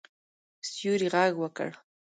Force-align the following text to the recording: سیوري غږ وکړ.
سیوري 0.69 1.07
غږ 1.13 1.31
وکړ. 1.39 1.69